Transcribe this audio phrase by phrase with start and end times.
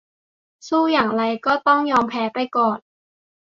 [0.67, 2.77] สู้อย่างไรก็ต้องยอมแพ้ไปก่อน